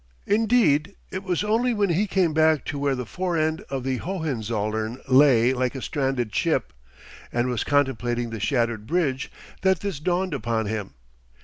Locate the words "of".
3.69-3.83